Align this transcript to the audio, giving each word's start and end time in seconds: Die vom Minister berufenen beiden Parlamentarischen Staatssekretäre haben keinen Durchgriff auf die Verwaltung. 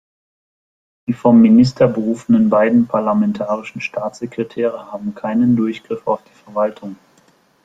Die 1.07 1.13
vom 1.13 1.39
Minister 1.43 1.87
berufenen 1.87 2.49
beiden 2.49 2.87
Parlamentarischen 2.87 3.81
Staatssekretäre 3.81 4.91
haben 4.91 5.13
keinen 5.13 5.55
Durchgriff 5.55 6.07
auf 6.07 6.23
die 6.23 6.43
Verwaltung. 6.43 6.95